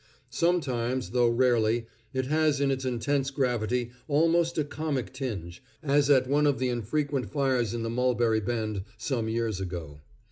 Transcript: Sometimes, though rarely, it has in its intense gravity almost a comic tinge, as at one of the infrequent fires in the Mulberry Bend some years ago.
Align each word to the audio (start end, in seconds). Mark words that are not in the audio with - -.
Sometimes, 0.31 1.11
though 1.11 1.29
rarely, 1.29 1.85
it 2.11 2.25
has 2.25 2.59
in 2.59 2.71
its 2.71 2.85
intense 2.85 3.29
gravity 3.29 3.91
almost 4.07 4.57
a 4.57 4.63
comic 4.63 5.13
tinge, 5.13 5.61
as 5.83 6.09
at 6.09 6.25
one 6.27 6.47
of 6.47 6.57
the 6.57 6.69
infrequent 6.69 7.29
fires 7.31 7.71
in 7.75 7.83
the 7.83 7.89
Mulberry 7.91 8.39
Bend 8.41 8.83
some 8.97 9.29
years 9.29 9.61
ago. 9.61 9.99